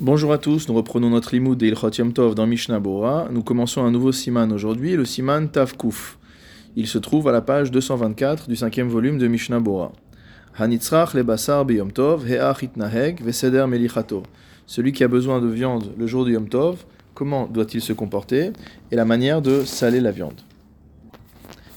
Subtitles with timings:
[0.00, 3.28] Bonjour à tous, nous reprenons notre limoud de Ilchot Yom Tov dans Mishnah Bora.
[3.30, 6.18] Nous commençons un nouveau siman aujourd'hui, le siman Tavkuf.
[6.74, 9.60] Il se trouve à la page 224 du cinquième volume de Mishnah.
[10.58, 14.24] Hanitzrach le basar Yom Tov, veseder melichato.
[14.66, 18.50] Celui qui a besoin de viande le jour du Yom Tov, comment doit-il se comporter
[18.90, 20.40] et la manière de saler la viande?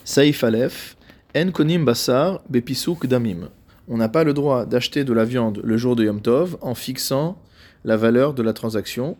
[0.03, 0.97] Saif Aleph,
[1.35, 3.49] en konim basar bepisuk damim.
[3.87, 6.73] On n'a pas le droit d'acheter de la viande le jour de Yom Tov en
[6.73, 7.37] fixant
[7.85, 9.17] la valeur de la transaction.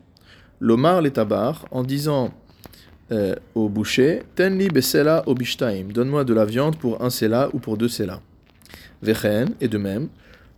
[0.59, 2.31] L'omar les tabar, en disant
[3.11, 7.77] euh, au boucher, Tenli besela obishtaim, donne-moi de la viande pour un sela ou pour
[7.77, 8.21] deux selas.
[9.01, 10.09] Vechen, et de même,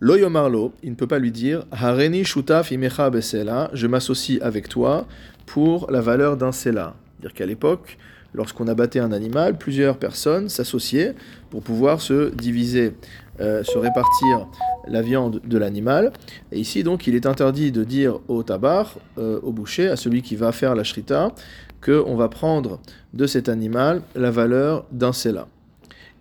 [0.01, 4.69] Lo yomarlo, il ne peut pas lui dire, Hareni shutaf imecha besela, je m'associe avec
[4.69, 5.05] toi
[5.45, 6.95] pour la valeur d'un sela.
[7.19, 7.97] C'est-à-dire qu'à l'époque,
[8.33, 11.15] lorsqu'on abattait un animal, plusieurs personnes s'associaient
[11.49, 12.93] pour pouvoir se diviser,
[13.41, 14.47] euh, se répartir
[14.89, 16.11] la viande de l'animal.
[16.51, 20.21] Et ici, donc, il est interdit de dire au tabar, euh, au boucher, à celui
[20.21, 21.33] qui va faire la shrita,
[21.83, 22.79] qu'on va prendre
[23.13, 25.47] de cet animal la valeur d'un sela.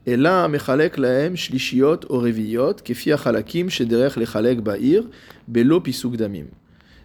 [0.06, 5.02] Et là, mechalek laem shlishiot oreviyot, kefi achalakim shederech lechalek ba'ir,
[5.46, 6.46] belo pisuk damim.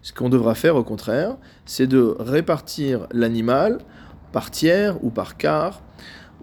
[0.02, 3.80] Ce qu'on devra faire, au contraire, c'est de répartir l'animal
[4.32, 5.82] par tiers ou par quart,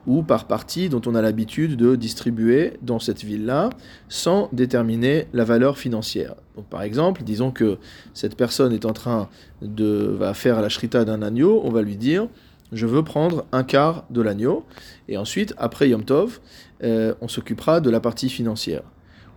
[0.06, 3.70] ou par partie dont on a l'habitude de distribuer dans cette ville-là
[4.08, 6.34] sans déterminer la valeur financière.
[6.56, 7.78] Donc par exemple, disons que
[8.14, 9.28] cette personne est en train
[9.62, 12.28] de va faire la shrita d'un agneau, on va lui dire
[12.72, 14.64] je veux prendre un quart de l'agneau
[15.08, 16.40] et ensuite après Yom Tov,
[16.84, 18.82] euh, on s'occupera de la partie financière.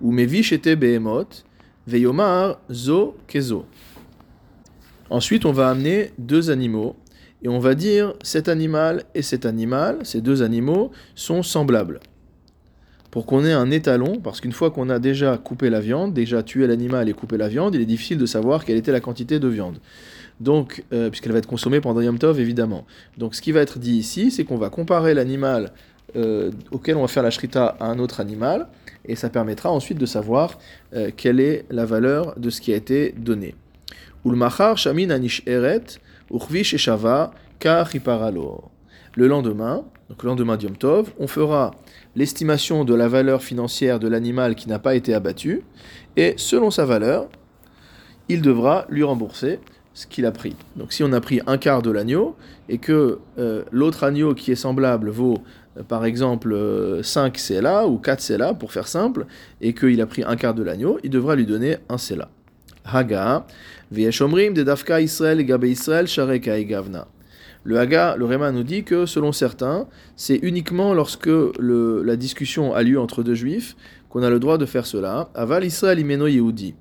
[0.01, 1.43] Ou mevish était behemoth,
[1.87, 3.65] veyomar zo kezo.
[5.09, 6.95] Ensuite, on va amener deux animaux
[7.43, 11.99] et on va dire cet animal et cet animal, ces deux animaux, sont semblables.
[13.11, 16.41] Pour qu'on ait un étalon, parce qu'une fois qu'on a déjà coupé la viande, déjà
[16.41, 19.39] tué l'animal et coupé la viande, il est difficile de savoir quelle était la quantité
[19.39, 19.77] de viande.
[20.39, 22.85] Donc, euh, puisqu'elle va être consommée pendant Yom Tov, évidemment.
[23.17, 25.73] Donc, ce qui va être dit ici, c'est qu'on va comparer l'animal
[26.15, 28.67] euh, auquel on va faire la shrita à un autre animal,
[29.05, 30.57] et ça permettra ensuite de savoir
[30.95, 33.53] euh, quelle est la valeur de ce qui a été donné.
[34.25, 35.99] Ulmachar shamin anish eret,
[39.15, 41.71] le lendemain, donc le lendemain d'Yom Tov, on fera
[42.15, 45.61] l'estimation de la valeur financière de l'animal qui n'a pas été abattu,
[46.17, 47.29] et selon sa valeur,
[48.29, 49.59] il devra lui rembourser
[49.93, 50.55] ce qu'il a pris.
[50.75, 52.35] Donc si on a pris un quart de l'agneau,
[52.69, 55.37] et que euh, l'autre agneau qui est semblable vaut
[55.77, 56.55] euh, par exemple
[57.03, 59.27] 5 euh, CLA ou 4 CLA pour faire simple,
[59.61, 62.29] et qu'il a pris un quart de l'agneau, il devra lui donner un CLA.
[62.85, 63.45] Haga,
[63.91, 66.07] de Dafka Israël Israël
[66.39, 67.07] Gavna.
[67.65, 71.29] Le Haga, le Réma nous dit que selon certains, c'est uniquement lorsque
[71.59, 73.75] la discussion a lieu entre deux juifs
[74.09, 75.29] qu'on a le droit de faire cela.
[75.33, 76.75] Aval Israël Imeno Yehudi.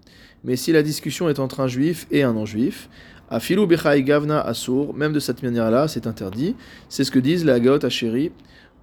[0.44, 2.88] Mais si la discussion est entre un juif et un non-juif,
[3.30, 6.56] Afilu Bechai Gavna Asur, même de cette manière-là, c'est interdit.
[6.88, 8.32] C'est ce que disent les Hagaot Asheri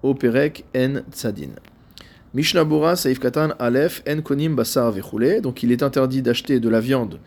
[0.02, 1.52] au Perek En Tzadin.
[2.36, 5.42] Mishnabura Saif Katan Aleph En Konim Basar Vechule.
[5.42, 7.20] Donc il est interdit d'acheter de la viande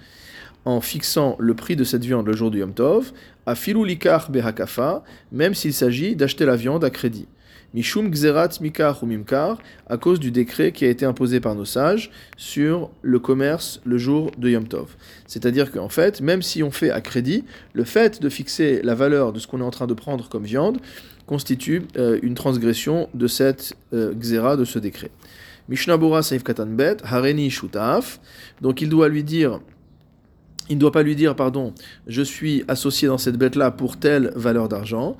[0.65, 3.11] en fixant le prix de cette viande le jour du Yom Tov,
[3.47, 5.03] à filulikar behakafa,
[5.33, 7.27] même s'il s'agit d'acheter la viande à crédit.
[7.75, 9.09] Mishum gzerat mikar ou
[9.89, 13.97] à cause du décret qui a été imposé par nos sages sur le commerce le
[13.97, 14.95] jour de Yom Tov.
[15.27, 19.33] C'est-à-dire qu'en fait, même si on fait à crédit, le fait de fixer la valeur
[19.33, 20.79] de ce qu'on est en train de prendre comme viande
[21.33, 25.11] constitue euh, une transgression de cette euh, de ce décret.
[25.71, 28.21] Mishnabura Saif Katanbet, Hareni Shutaf,
[28.61, 29.61] donc il doit lui dire
[30.69, 31.73] il ne doit pas lui dire, pardon,
[32.07, 35.17] je suis associé dans cette bête-là pour telle valeur d'argent.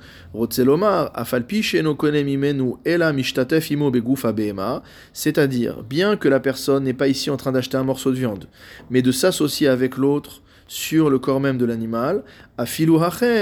[5.13, 8.47] C'est-à-dire, bien que la personne n'est pas ici en train d'acheter un morceau de viande,
[8.89, 12.23] mais de s'associer avec l'autre sur le corps même de l'animal,
[12.57, 12.63] à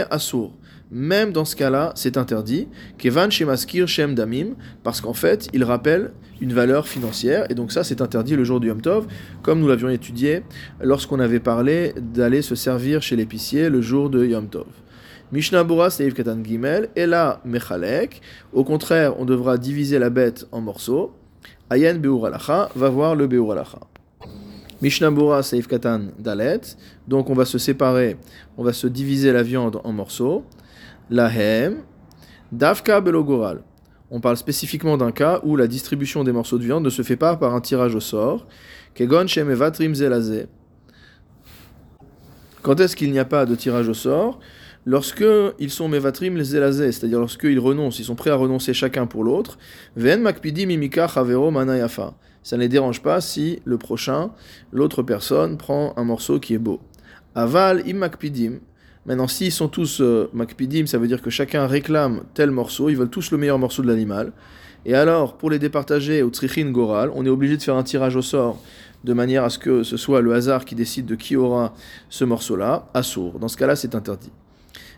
[0.10, 0.52] asur.
[0.92, 2.68] Même dans ce cas-là, c'est interdit.
[2.98, 7.86] Kevan Shemaskir Shem Damim, parce qu'en fait, il rappelle une valeur financière, et donc ça,
[7.86, 9.08] c'est interdit le jour du Yom Tov,
[9.42, 10.44] comme nous l'avions étudié
[10.82, 14.68] lorsqu'on avait parlé d'aller se servir chez l'épicier le jour de Yom Tov.
[15.32, 18.22] Mishnah Bura Seif Katan Gimel, et là, Mechalek.
[18.52, 21.14] Au contraire, on devra diviser la bête en morceaux.
[21.70, 22.30] Ayen Beur
[22.76, 23.80] va voir le Beur Alacha.
[24.82, 26.60] Mishnah Bura Seif Katan Dalet.
[27.08, 28.18] Donc on va se séparer,
[28.58, 30.44] on va se diviser la viande en morceaux.
[31.12, 31.84] Lahem,
[32.54, 33.64] Davka Belogoral.
[34.12, 37.18] On parle spécifiquement d'un cas où la distribution des morceaux de viande ne se fait
[37.18, 38.48] pas par un tirage au sort.
[38.96, 40.48] Kegon Zelazé.
[42.62, 44.40] Quand est-ce qu'il n'y a pas de tirage au sort?
[44.86, 45.26] Lorsque
[45.60, 49.24] ils sont mevatrim les zelazé, c'est-à-dire lorsqu'ils renoncent, ils sont prêts à renoncer chacun pour
[49.24, 49.58] l'autre.
[49.98, 52.16] Ven makpidi mimika chavero manayafa.
[52.42, 54.32] Ça ne les dérange pas si le prochain,
[54.72, 56.80] l'autre personne, prend un morceau qui est beau.
[57.36, 58.60] Aval im makpidim.
[59.06, 62.96] Maintenant, s'ils sont tous euh, makpidim, ça veut dire que chacun réclame tel morceau, ils
[62.96, 64.32] veulent tous le meilleur morceau de l'animal.
[64.86, 68.16] Et alors, pour les départager au trichin goral, on est obligé de faire un tirage
[68.16, 68.62] au sort
[69.04, 71.74] de manière à ce que ce soit le hasard qui décide de qui aura
[72.10, 73.40] ce morceau-là, assour.
[73.40, 74.32] Dans ce cas-là, c'est interdit.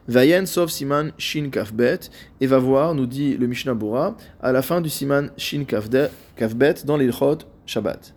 [0.07, 1.99] Vayen sauf siman shin kafbet,
[2.41, 6.75] et va voir, nous dit le Mishnah Bora, à la fin du siman shin kafbet
[6.85, 8.13] dans l'ilchot Shabbat.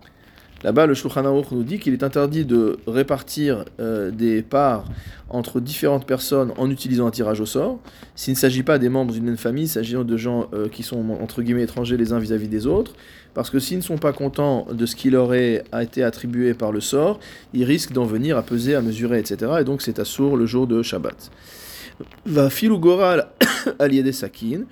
[0.66, 4.84] Là-bas, le Shulchan Aruch nous dit qu'il est interdit de répartir euh, des parts
[5.30, 7.78] entre différentes personnes en utilisant un tirage au sort.
[8.16, 10.82] S'il ne s'agit pas des membres d'une même famille, il s'agit de gens euh, qui
[10.82, 12.94] sont entre guillemets étrangers les uns vis-à-vis des autres,
[13.32, 16.72] parce que s'ils ne sont pas contents de ce qui leur a été attribué par
[16.72, 17.20] le sort,
[17.54, 19.52] ils risquent d'en venir à peser, à mesurer, etc.
[19.60, 21.30] Et donc c'est à sourd le jour de Shabbat.
[22.24, 23.28] Va filou goral
[23.78, 24.62] des sakin.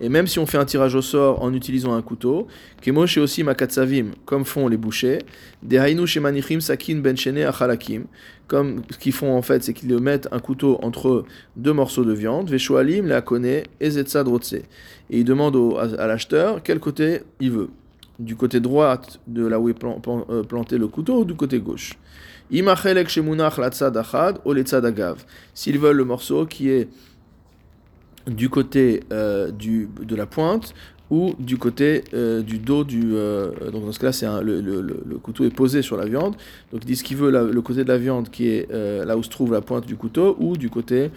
[0.00, 2.46] Et même si on fait un tirage au sort en utilisant un couteau,
[2.80, 5.18] Kemosh aussi makatsavim, comme font les bouchers,
[5.62, 8.04] des hainu shemanichim sakin benchene achalakim,
[8.46, 11.24] comme ce qu'ils font en fait, c'est qu'ils mettent un couteau entre
[11.56, 14.62] deux morceaux de viande, veshoalim la kone ezetzad Et
[15.10, 17.68] ils demandent à, l'acheteur quel côté il veut.
[18.18, 21.92] Du côté droit de là où est euh, planté le couteau ou du côté gauche.
[22.50, 25.24] Imachelek shemunach latzad achad ou agav.
[25.54, 26.88] S'ils veulent le morceau qui est
[28.26, 30.74] du côté euh, du, de la pointe
[31.10, 33.14] ou du côté euh, du dos du...
[33.14, 36.36] Euh, donc dans ce cas-là, c'est le, le, le, couteau est posé sur la viande.
[36.72, 39.22] Donc il dit ce qu'il veut, le côté de la viande qui est là où
[39.22, 41.10] se trouve la pointe du couteau ou du côté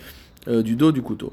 [0.47, 1.31] du dos du couteau.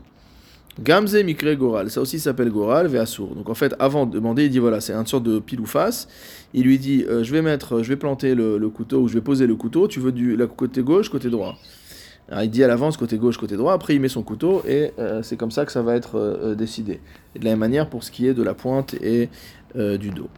[0.79, 3.35] Gamze mikre goral, ça aussi s'appelle goral, ve'asur.
[3.35, 5.67] Donc en fait, avant de demander, il dit voilà, c'est une sorte de pile ou
[5.67, 6.09] face.
[6.55, 9.47] Il lui dit je vais mettre, je vais planter le, couteau ou je vais poser
[9.47, 9.89] le couteau.
[9.89, 11.57] Tu veux du côté gauche, côté droit
[12.43, 15.23] il dit à l'avance côté gauche, côté droit, après il met son couteau et euh,
[15.23, 17.01] c'est comme ça que ça va être euh, euh, décidé.
[17.35, 19.29] De la même manière pour ce qui est de la pointe et
[19.75, 20.29] du dos.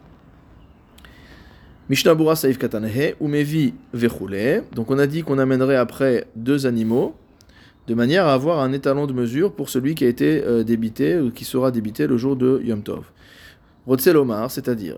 [1.89, 4.63] Mishnah Bura Saif Katanehe, Umevi Vechule.
[4.75, 7.15] Donc on a dit qu'on amènerait après deux animaux
[7.87, 11.31] de manière à avoir un étalon de mesure pour celui qui a été débité ou
[11.31, 13.05] qui sera débité le jour de Yom Tov.
[13.85, 14.97] Rotzelomar, c'est-à-dire,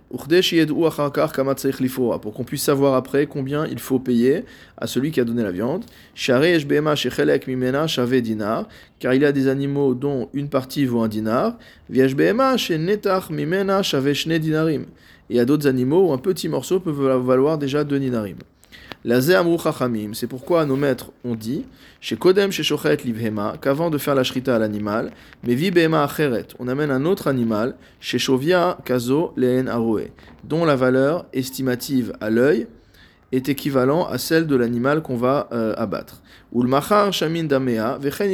[2.21, 4.45] pour qu'on puisse savoir après combien il faut payer
[4.77, 5.83] à celui qui a donné la viande.
[8.99, 11.57] car il y a des animaux dont une partie vaut un dinar.
[11.89, 11.97] Et
[15.29, 18.37] il y a d'autres animaux où un petit morceau peut valoir déjà deux dinarim.
[20.13, 21.65] C'est pourquoi nos maîtres ont dit,
[22.01, 25.11] chez Kodem, chez Shochet, Livhema, qu'avant de faire la shrita à l'animal,
[25.43, 30.07] mais vi acheret, on amène un autre animal, chez Shovia, Kazo, Leen Aroe,
[30.43, 32.67] dont la valeur estimative à l'œil
[33.31, 36.23] est équivalent à celle de l'animal qu'on va euh, abattre.
[36.53, 38.31] Ulmachar, Shamin Damea, Vechen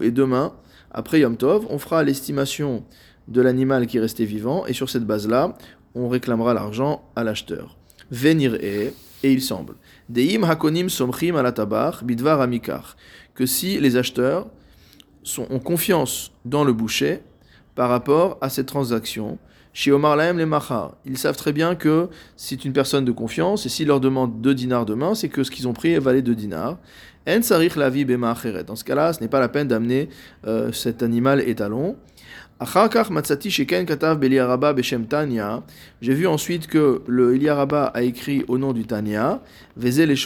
[0.00, 0.54] et demain,
[0.90, 2.84] après Yom Tov, on fera l'estimation
[3.28, 5.54] de l'animal qui restait vivant, et sur cette base-là,
[5.94, 7.76] on réclamera l'argent à l'acheteur.
[8.10, 8.94] Venir et,
[9.24, 9.74] et il semble
[10.08, 12.96] Deim hakonim somchim alatabach bidvar amikar.
[13.34, 14.46] Que si les acheteurs
[15.22, 17.22] sont, ont confiance dans le boucher
[17.74, 19.38] par rapport à cette transaction,
[19.72, 20.46] chez Omar Lahem les
[21.04, 24.54] ils savent très bien que c'est une personne de confiance et s'ils leur demandent 2
[24.54, 26.78] dinars demain, c'est que ce qu'ils ont pris valait 2 dinars.
[27.26, 30.10] En sarich Dans ce cas-là, ce n'est pas la peine d'amener
[30.46, 31.96] euh, cet animal étalon.
[36.00, 39.40] J'ai vu ensuite que le Eliaraba a écrit au nom du Tanya,
[39.76, 40.16] Vezel et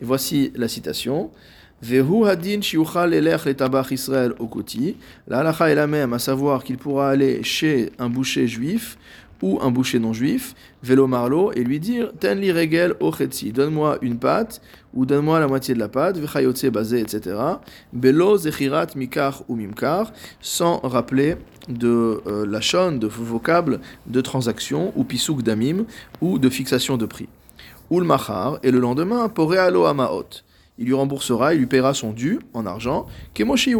[0.00, 1.30] voici la citation.
[1.82, 2.04] La
[5.38, 8.96] halacha est la même, à savoir qu'il pourra aller chez un boucher juif
[9.42, 13.98] ou un boucher non juif, vélo marlo, et lui dire Ten li regel ochetzi, donne-moi
[14.00, 14.62] une pâte,
[14.94, 17.36] ou donne-moi la moitié de la pâte, vechayotse basé, etc.
[17.92, 21.36] Belo zechirat mikar ou mimkar, sans rappeler
[21.68, 25.84] de euh, la chaîne de vocable de transaction, ou pisouk damim,
[26.20, 27.28] ou de fixation de prix.
[27.90, 28.00] Ou
[28.62, 30.24] et le lendemain, porealo amaot.
[30.78, 33.74] Il lui remboursera, il lui paiera son dû en argent, kemoshi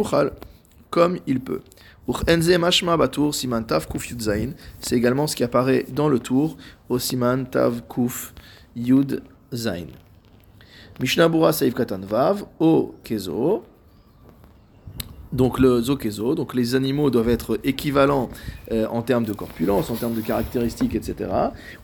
[0.91, 1.61] comme il peut.
[4.79, 6.57] C'est également ce qui apparaît dans le tour
[6.89, 8.33] au siman tav kuf
[8.75, 9.85] yud zain.
[10.99, 13.63] Mishnah Bura Katan Vav, O Kezo.
[15.31, 18.29] Donc le Zokezo, donc les animaux doivent être équivalents
[18.71, 21.31] euh, en termes de corpulence, en termes de caractéristiques, etc.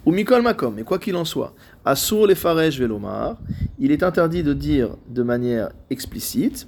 [0.05, 3.37] Ou Mikol Makom, mais quoi qu'il en soit, Asur les Farej Velomar,
[3.79, 6.67] il est interdit de dire de manière explicite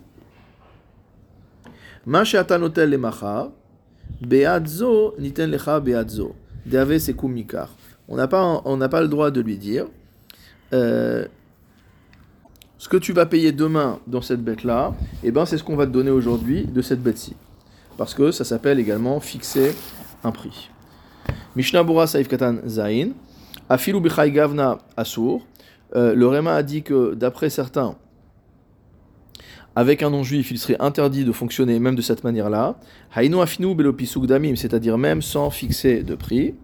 [8.08, 9.86] on n'a pas, pas le droit de lui dire
[10.74, 11.26] euh,
[12.78, 14.94] ce que tu vas payer demain dans cette bête-là,
[15.24, 17.36] eh ben c'est ce qu'on va te donner aujourd'hui de cette bête-ci.
[17.98, 19.76] Parce que ça s'appelle également fixer
[20.24, 20.72] un prix.
[21.56, 23.10] Mishnah Bura Saif Katan Zain,
[23.70, 25.42] Afilu Gavna Asur.
[25.96, 27.96] Euh, le Réma a dit que d'après certains,
[29.76, 32.76] avec un non-juif, il serait interdit de fonctionner même de cette manière-là.
[33.16, 33.76] Hainu afinu
[34.28, 36.56] damim, c'est-à-dire même sans fixer de prix.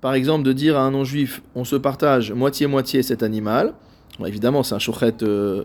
[0.00, 3.72] Par exemple, de dire à un non-juif, on se partage moitié-moitié cet animal.
[4.26, 5.64] Évidemment, c'est un chouchet euh,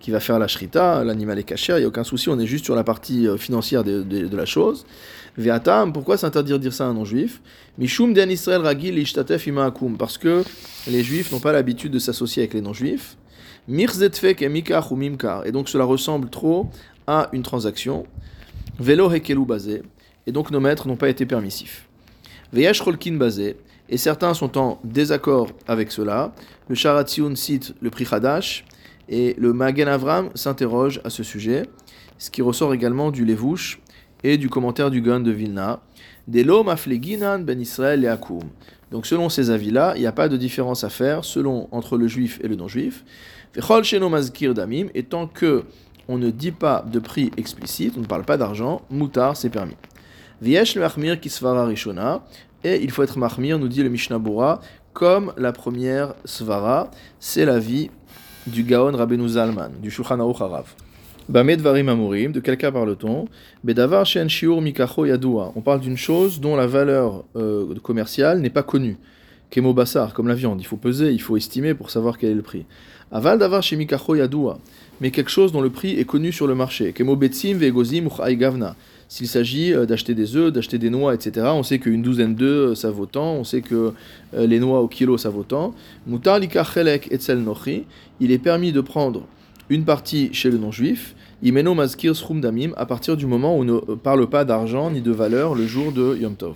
[0.00, 2.46] qui va faire la shrita, l'animal est caché, il n'y a aucun souci, on est
[2.46, 4.86] juste sur la partie euh, financière de, la chose.
[5.36, 7.40] Veatam, pourquoi s'interdire de dire ça à un non-juif?
[7.78, 10.42] Mishum den Israël ragil ishtatef akum, parce que
[10.88, 13.16] les juifs n'ont pas l'habitude de s'associer avec les non-juifs.
[13.68, 16.68] Mirzetfek et ou mimkar, et donc cela ressemble trop
[17.06, 18.06] à une transaction.
[18.78, 19.82] Velo hekelu basé
[20.26, 21.86] et donc nos maîtres n'ont pas été permissifs.
[22.52, 23.56] Veyash Rolkin basé,
[23.90, 26.32] et certains sont en désaccord avec cela.
[26.68, 28.64] Le Sharatzion cite le prix Hadash,
[29.08, 31.64] et le Magen Avram s'interroge à ce sujet,
[32.16, 33.80] ce qui ressort également du Levouche
[34.22, 35.80] et du commentaire du Gun de Vilna.
[37.38, 38.44] Ben Israël et.
[38.92, 42.06] Donc selon ces avis-là, il n'y a pas de différence à faire selon entre le
[42.06, 43.04] juif et le non-juif.
[44.54, 45.64] Damim, et tant que
[46.08, 49.76] on ne dit pas de prix explicite, on ne parle pas d'argent, moutar c'est permis.
[50.40, 52.22] Viesh le Mahmir Kisvara Rishona,
[52.64, 54.60] et il faut être Mahmir, nous dit le Mishnah Bora,
[54.92, 57.90] comme la première Svara, c'est la vie
[58.46, 60.74] du Gaon Rabbeinu Zalman, du Shulchan Aruch Harav.
[61.28, 63.26] Bamed Varim Amurim, de quel cas parle-t-on?
[63.62, 65.52] Bedavar Shen Shiur Mikacho Yadua.
[65.54, 68.96] On parle d'une chose dont la valeur euh, commerciale n'est pas connue.
[69.50, 70.60] Kemo Bassar, comme la viande.
[70.60, 72.66] Il faut peser, il faut estimer pour savoir quel est le prix.
[73.12, 74.58] Aval Davar Shemikacho Yadua.
[75.00, 76.92] Mais quelque chose dont le prix est connu sur le marché.
[76.92, 78.74] Kemo Betsim Vegozim Gavna.
[79.10, 82.70] S'il s'agit euh, d'acheter des œufs, d'acheter des noix, etc., on sait qu'une douzaine d'œufs,
[82.70, 83.92] euh, ça vaut tant, on sait que
[84.34, 85.74] euh, les noix au kilo, ça vaut tant.
[87.10, 87.86] etzel nochi,
[88.20, 89.26] il est permis de prendre
[89.68, 93.80] une partie chez le non-juif, imeno mazkir damim, à partir du moment où on ne
[93.96, 96.54] parle pas d'argent ni de valeur le jour de Yom Tov.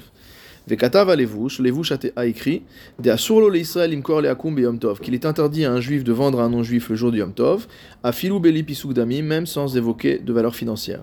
[0.69, 2.63] Vekatav Levush, Levush a écrit
[3.01, 6.05] De Asurlo le Israël imkor le akum Yom Tov, qu'il est interdit à un juif
[6.05, 7.67] de vendre à un non-juif le jour de Yom Tov,
[8.05, 11.03] à filou beli damim, même sans évoquer de valeur financière.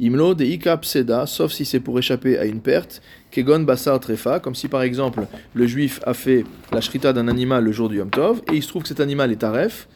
[0.00, 3.02] Imlo de ikap seda, sauf si c'est pour échapper à une perte,
[3.32, 7.64] kegon basar trefa, comme si par exemple le juif a fait la shrita d'un animal
[7.64, 9.88] le jour du Yom Tov, et il se trouve que cet animal est taref,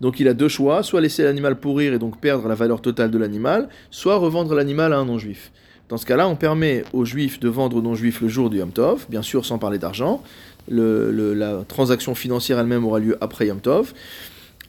[0.00, 3.10] donc il a deux choix, soit laisser l'animal pourrir et donc perdre la valeur totale
[3.10, 5.50] de l'animal, soit revendre l'animal à un non-juif.
[5.88, 8.70] Dans ce cas-là, on permet aux juifs de vendre aux non-juifs le jour du Yom
[8.70, 10.22] Tov, bien sûr sans parler d'argent.
[10.68, 13.92] la transaction financière elle-même aura lieu après Yom Tov.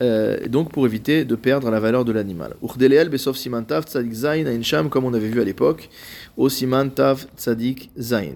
[0.01, 2.55] Euh, donc pour éviter de perdre la valeur de l'animal.
[2.63, 5.89] Urdeleel besov simantav tzadik zain sham comme on avait vu à l'époque,
[6.37, 8.35] au simantav tzadik zain.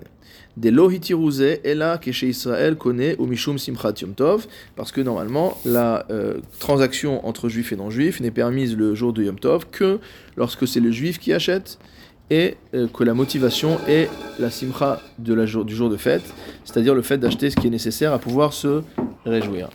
[0.58, 4.14] De lohitiruze ela chez Israël connaît au mishum simchat yom
[4.76, 9.24] parce que normalement la euh, transaction entre juifs et non-juifs n'est permise le jour de
[9.24, 10.00] yom tov que
[10.36, 11.80] lorsque c'est le juif qui achète
[12.30, 16.24] et euh, que la motivation est la simcha de du jour de fête,
[16.66, 18.82] c'est-à-dire le fait d'acheter ce qui est nécessaire à pouvoir se
[19.26, 19.70] réjouir.